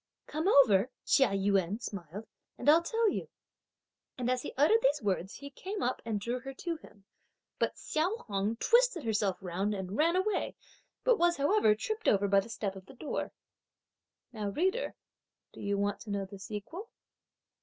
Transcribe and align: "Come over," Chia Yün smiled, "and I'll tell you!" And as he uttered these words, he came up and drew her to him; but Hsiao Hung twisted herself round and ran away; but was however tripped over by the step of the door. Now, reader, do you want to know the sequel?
"Come 0.25 0.47
over," 0.47 0.89
Chia 1.05 1.27
Yün 1.29 1.79
smiled, 1.79 2.25
"and 2.57 2.67
I'll 2.67 2.81
tell 2.81 3.07
you!" 3.11 3.29
And 4.17 4.31
as 4.31 4.41
he 4.41 4.51
uttered 4.57 4.81
these 4.81 4.99
words, 4.99 5.35
he 5.35 5.51
came 5.51 5.83
up 5.83 6.01
and 6.03 6.19
drew 6.19 6.39
her 6.39 6.55
to 6.55 6.77
him; 6.77 7.03
but 7.59 7.75
Hsiao 7.75 8.17
Hung 8.23 8.55
twisted 8.55 9.03
herself 9.03 9.37
round 9.41 9.75
and 9.75 9.95
ran 9.95 10.15
away; 10.15 10.55
but 11.03 11.19
was 11.19 11.37
however 11.37 11.75
tripped 11.75 12.07
over 12.07 12.27
by 12.27 12.39
the 12.39 12.49
step 12.49 12.75
of 12.75 12.87
the 12.87 12.95
door. 12.95 13.31
Now, 14.33 14.49
reader, 14.49 14.95
do 15.53 15.61
you 15.61 15.77
want 15.77 15.99
to 15.99 16.09
know 16.09 16.25
the 16.25 16.39
sequel? 16.39 16.89